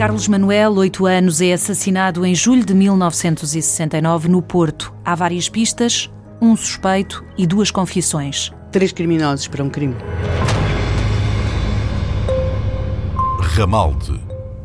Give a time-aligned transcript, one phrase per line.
[0.00, 4.94] Carlos Manuel, 8 anos, é assassinado em julho de 1969 no Porto.
[5.04, 8.50] Há várias pistas, um suspeito e duas confissões.
[8.72, 9.94] Três criminosos para um crime.
[13.42, 14.18] Ramalde.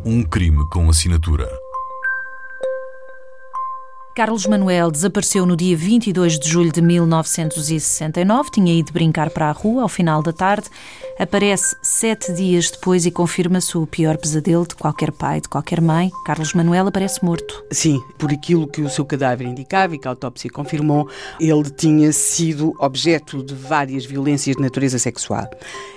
[0.05, 1.49] Um crime com assinatura.
[4.15, 8.51] Carlos Manuel desapareceu no dia 22 de julho de 1969.
[8.51, 10.69] Tinha ido brincar para a rua ao final da tarde.
[11.17, 16.11] Aparece sete dias depois e confirma-se o pior pesadelo de qualquer pai, de qualquer mãe.
[16.25, 17.63] Carlos Manuel aparece morto.
[17.71, 21.09] Sim, por aquilo que o seu cadáver indicava e que a autópsia confirmou,
[21.39, 25.49] ele tinha sido objeto de várias violências de natureza sexual.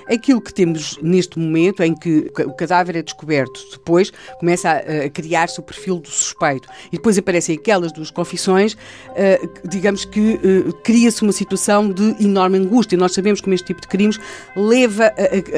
[0.08, 5.10] Aquilo que temos neste momento em que o cadáver é descoberto, depois começa a, a
[5.10, 10.72] criar-se o perfil do suspeito e depois aparecem aquelas duas confissões, uh, digamos que uh,
[10.82, 12.96] cria-se uma situação de enorme angústia.
[12.96, 14.18] Nós sabemos que este tipo de crimes
[14.56, 15.07] leva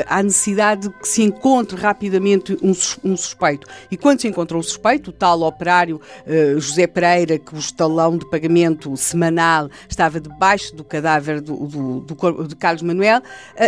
[0.07, 2.71] à necessidade de que se encontre rapidamente um,
[3.05, 3.67] um, suspeito.
[3.91, 8.17] E quando se encontra um suspeito, o tal operário uh, José Pereira, que o estalão
[8.17, 13.23] de pagamento semanal estava debaixo do cadáver do, do, do de Carlos Manuel,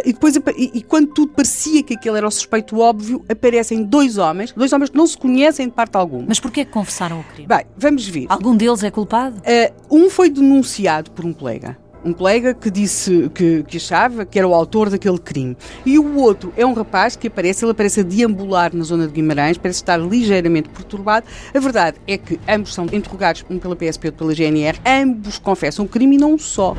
[0.05, 0.42] e depois e,
[0.74, 4.91] e quando tudo parecia que aquele era o suspeito óbvio, aparecem dois homens, dois homens
[4.91, 6.24] que não se conhecem de parte alguma.
[6.28, 7.46] Mas porquê que confessaram o crime?
[7.46, 8.27] Bem, vamos ver.
[8.28, 9.39] Algum deles é culpado?
[9.39, 14.39] Uh, um foi denunciado por um colega um colega que disse que, que, achava que
[14.39, 15.56] era o autor daquele crime.
[15.84, 19.12] E o outro é um rapaz que aparece, ele aparece a deambular na zona de
[19.12, 21.27] Guimarães, parece estar ligeiramente perturbado.
[21.55, 25.39] A verdade é que ambos são interrogados, um pela PSP e outro pela GNR, ambos
[25.39, 26.77] confessam o crime e não só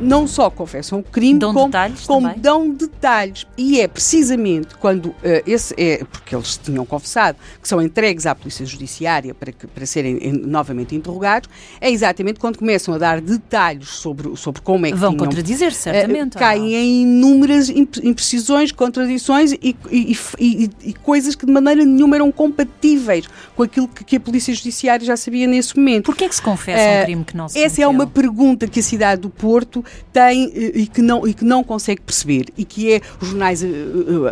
[0.00, 3.46] não só confessam o crime, dão como, detalhes como dão detalhes.
[3.56, 8.34] E é precisamente quando uh, esse é, porque eles tinham confessado, que são entregues à
[8.34, 11.48] Polícia Judiciária para, que, para serem em, novamente interrogados,
[11.80, 15.72] é exatamente quando começam a dar detalhes sobre, sobre como é que Vão tinham, contradizer,
[15.72, 16.36] certamente.
[16.36, 22.16] Uh, caem em inúmeras imprecisões, contradições e, e, e, e, coisas que de maneira nenhuma
[22.16, 26.06] eram compatíveis com aquilo que, que a Polícia Judiciária já sabia nesse momento.
[26.06, 27.84] Porquê é que se confessa uh, um crime que não se Essa cometeu?
[27.84, 31.44] é uma pergunta que a cidade do Porto tem eh, e que não, e que
[31.44, 33.66] não consegue perceber e que é, os jornais uh,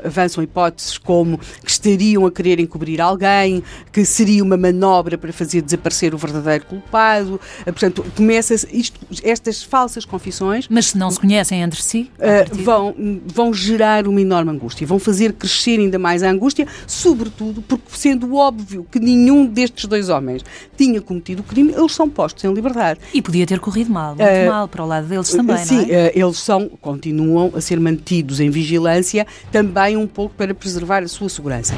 [0.05, 5.63] avançam hipóteses como que estariam a querer encobrir alguém, que seria uma manobra para fazer
[5.63, 10.67] desaparecer o verdadeiro culpado, uh, portanto, começa isto, estas falsas confissões...
[10.69, 12.11] Mas se não se conhecem entre si?
[12.19, 12.95] Uh, vão,
[13.27, 18.35] vão gerar uma enorme angústia, vão fazer crescer ainda mais a angústia, sobretudo porque sendo
[18.35, 20.45] óbvio que nenhum destes dois homens
[20.77, 23.01] tinha cometido o crime, eles são postos em liberdade.
[23.13, 25.95] E podia ter corrido mal, muito mal, para o lado deles também, Sim, é?
[25.95, 31.09] Eh, eles são, continuam a ser mantidos em vigilância, também um pouco para preservar a
[31.09, 31.75] sua segurança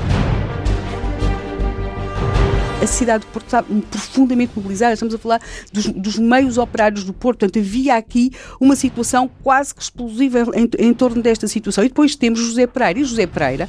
[2.83, 5.41] a cidade do Porto está profundamente mobilizada, estamos a falar
[5.73, 10.69] dos, dos, meios operários do Porto, portanto havia aqui uma situação quase que explosiva em,
[10.79, 11.85] em torno desta situação.
[11.85, 13.69] E depois temos José Pereira, e José Pereira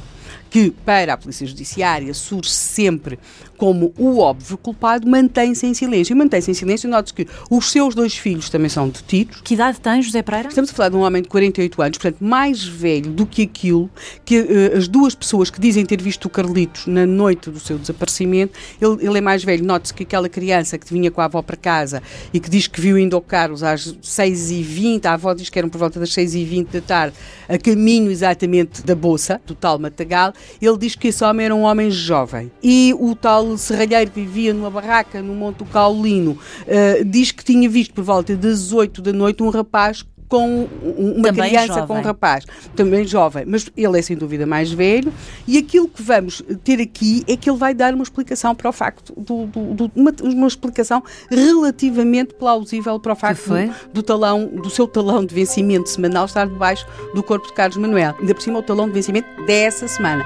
[0.52, 3.18] que para a Polícia Judiciária surge sempre
[3.56, 6.12] como o óbvio culpado, mantém-se em silêncio.
[6.12, 9.40] E mantém-se em silêncio, note que os seus dois filhos também são detidos.
[9.40, 10.48] Que idade tem José Pereira?
[10.48, 13.88] Estamos a falar de um homem de 48 anos, portanto, mais velho do que aquilo
[14.24, 17.78] que uh, as duas pessoas que dizem ter visto o Carlitos na noite do seu
[17.78, 19.64] desaparecimento, ele, ele é mais velho.
[19.64, 22.02] Note-se que aquela criança que vinha com a avó para casa
[22.34, 25.68] e que diz que viu indo ao Carlos às 6h20, a avó diz que eram
[25.68, 27.16] por volta das 6h20 da tarde,
[27.48, 31.62] a caminho exatamente da Bolsa, do tal Matagal, ele diz que esse homem era um
[31.62, 32.50] homem jovem.
[32.62, 37.68] E o tal serralheiro que vivia numa barraca no Monte Caulino uh, diz que tinha
[37.68, 40.66] visto por volta das 8 da noite um rapaz com
[40.96, 41.86] uma também criança jovem.
[41.86, 45.12] com um rapaz, também jovem, mas ele é sem dúvida mais velho,
[45.46, 48.72] e aquilo que vamos ter aqui é que ele vai dar uma explicação para o
[48.72, 54.46] facto, do, do, do uma, uma, explicação relativamente plausível para o facto do, do, talão,
[54.46, 58.14] do seu talão de vencimento semanal estar debaixo do corpo de Carlos Manuel.
[58.18, 60.24] Ainda por cima o talão de vencimento dessa semana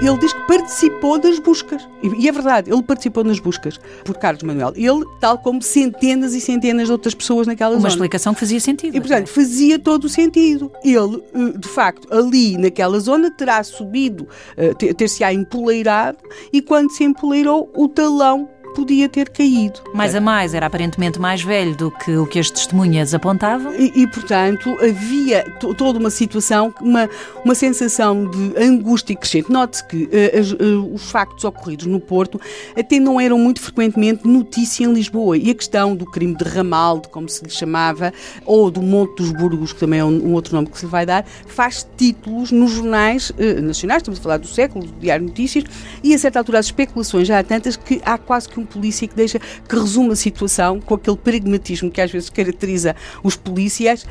[0.00, 1.88] ele diz que participou das buscas.
[2.02, 4.72] E é verdade, ele participou nas buscas por Carlos Manuel.
[4.76, 7.88] Ele, tal como centenas e centenas de outras pessoas naquela Uma zona.
[7.88, 8.96] Uma explicação que fazia sentido.
[8.96, 10.70] E, portanto, fazia todo o sentido.
[10.84, 16.18] Ele, eh, de facto, ali naquela zona terá subido, eh, ter-se-á empoleirado
[16.52, 18.48] e quando se empoleirou, o talão
[18.78, 19.80] podia ter caído.
[19.92, 23.74] Mais a mais, era aparentemente mais velho do que o que as testemunhas apontavam.
[23.74, 25.42] E, e portanto, havia
[25.76, 27.10] toda uma situação, uma,
[27.44, 29.50] uma sensação de angústia crescente.
[29.50, 32.40] Note-se que uh, uh, os factos ocorridos no Porto
[32.76, 35.36] até não eram muito frequentemente notícia em Lisboa.
[35.36, 38.12] E a questão do crime de Ramalde, como se lhe chamava,
[38.46, 40.90] ou do Monte dos Burgos, que também é um, um outro nome que se lhe
[40.90, 45.26] vai dar, faz títulos nos jornais uh, nacionais, estamos a falar do século, do Diário
[45.26, 45.64] Notícias,
[46.00, 49.06] e a certa altura as especulações já há tantas que há quase que um polícia
[49.08, 54.02] que deixa, que resume a situação com aquele pragmatismo que às vezes caracteriza os polícias
[54.02, 54.06] uh,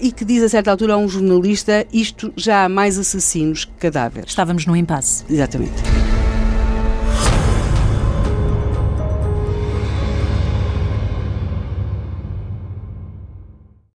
[0.00, 3.72] e que diz a certa altura a um jornalista isto já há mais assassinos que
[3.72, 4.30] cadáveres.
[4.30, 5.24] Estávamos no impasse.
[5.28, 6.15] Exatamente.